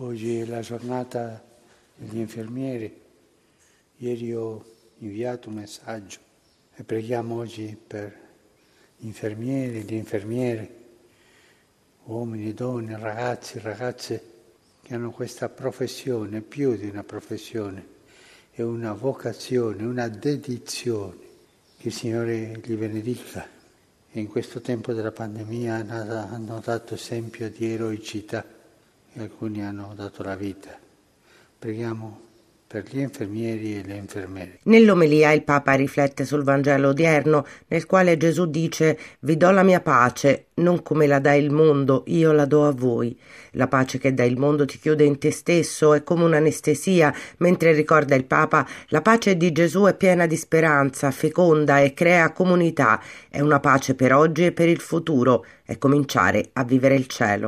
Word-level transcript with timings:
Oggi 0.00 0.38
è 0.38 0.44
la 0.44 0.60
giornata 0.60 1.42
degli 1.96 2.18
infermieri. 2.18 3.02
Ieri 3.96 4.32
ho 4.32 4.64
inviato 4.98 5.48
un 5.48 5.56
messaggio 5.56 6.20
e 6.76 6.84
preghiamo 6.84 7.34
oggi 7.34 7.76
per 7.84 8.16
gli 8.96 9.06
infermieri, 9.06 9.84
le 9.84 9.96
infermiere, 9.96 10.74
uomini, 12.04 12.54
donne, 12.54 12.96
ragazzi, 12.96 13.58
ragazze 13.58 14.22
che 14.82 14.94
hanno 14.94 15.10
questa 15.10 15.48
professione, 15.48 16.42
più 16.42 16.76
di 16.76 16.86
una 16.86 17.02
professione, 17.02 17.84
è 18.52 18.62
una 18.62 18.92
vocazione, 18.92 19.82
una 19.82 20.06
dedizione. 20.06 21.26
Che 21.76 21.88
il 21.88 21.92
Signore 21.92 22.60
li 22.62 22.76
benedica. 22.76 23.48
E 24.12 24.20
in 24.20 24.28
questo 24.28 24.60
tempo 24.60 24.92
della 24.92 25.10
pandemia 25.10 25.74
hanno 25.74 26.60
dato 26.64 26.94
esempio 26.94 27.50
di 27.50 27.72
eroicità 27.72 28.57
alcuni 29.16 29.64
hanno 29.64 29.92
dato 29.94 30.22
la 30.22 30.36
vita. 30.36 30.78
Preghiamo 31.58 32.26
per 32.68 32.84
gli 32.86 32.98
infermieri 32.98 33.78
e 33.78 33.82
le 33.82 33.94
infermiere. 33.94 34.58
Nell'omelia 34.64 35.32
il 35.32 35.42
Papa 35.42 35.72
riflette 35.72 36.26
sul 36.26 36.44
Vangelo 36.44 36.88
odierno, 36.88 37.46
nel 37.68 37.86
quale 37.86 38.18
Gesù 38.18 38.44
dice 38.44 38.98
Vi 39.20 39.38
do 39.38 39.50
la 39.50 39.62
mia 39.62 39.80
pace, 39.80 40.48
non 40.56 40.82
come 40.82 41.06
la 41.06 41.18
dà 41.18 41.32
il 41.32 41.50
mondo, 41.50 42.04
io 42.08 42.30
la 42.32 42.44
do 42.44 42.66
a 42.66 42.72
voi. 42.72 43.18
La 43.52 43.68
pace 43.68 43.96
che 43.96 44.12
dà 44.12 44.22
il 44.22 44.36
mondo 44.36 44.66
ti 44.66 44.78
chiude 44.78 45.04
in 45.04 45.18
te 45.18 45.30
stesso, 45.30 45.94
è 45.94 46.04
come 46.04 46.24
un'anestesia, 46.24 47.14
mentre 47.38 47.72
ricorda 47.72 48.14
il 48.14 48.26
Papa, 48.26 48.68
la 48.88 49.00
pace 49.00 49.38
di 49.38 49.50
Gesù 49.50 49.84
è 49.84 49.96
piena 49.96 50.26
di 50.26 50.36
speranza, 50.36 51.10
feconda 51.10 51.80
e 51.80 51.94
crea 51.94 52.32
comunità, 52.32 53.00
è 53.30 53.40
una 53.40 53.60
pace 53.60 53.94
per 53.94 54.12
oggi 54.12 54.44
e 54.44 54.52
per 54.52 54.68
il 54.68 54.80
futuro, 54.80 55.46
è 55.64 55.78
cominciare 55.78 56.50
a 56.52 56.64
vivere 56.64 56.96
il 56.96 57.06
cielo. 57.06 57.46